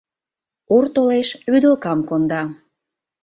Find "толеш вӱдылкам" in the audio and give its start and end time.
0.93-1.99